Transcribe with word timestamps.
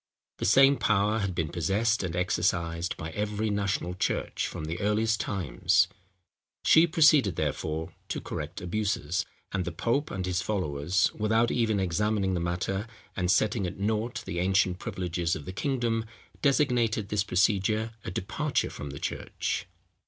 The 0.39 0.45
same 0.45 0.77
power 0.77 1.19
had 1.19 1.35
been 1.35 1.49
possessed 1.49 2.01
and 2.01 2.15
exercised 2.15 2.97
by 2.97 3.11
every 3.11 3.51
national 3.51 3.93
church 3.93 4.47
from 4.47 4.65
the 4.65 4.79
earliest 4.81 5.19
times. 5.19 5.87
She 6.65 6.87
proceeded, 6.87 7.35
therefore, 7.35 7.93
to 8.09 8.19
correct 8.19 8.61
abuses; 8.61 9.27
and 9.51 9.63
the 9.63 9.71
pope 9.71 10.09
and 10.09 10.25
his 10.25 10.41
followers, 10.41 11.11
without 11.13 11.51
even 11.51 11.79
examining 11.79 12.33
the 12.33 12.39
matter, 12.39 12.87
and 13.15 13.29
setting 13.29 13.67
at 13.67 13.77
nought 13.77 14.23
the 14.25 14.39
ancient 14.39 14.79
privileges 14.79 15.35
of 15.35 15.45
the 15.45 15.53
kingdom, 15.53 16.05
designated 16.41 17.09
this 17.09 17.23
procedure 17.23 17.91
a 18.03 18.09
departure 18.09 18.71
from 18.71 18.89
the 18.89 18.99
church. 18.99 19.67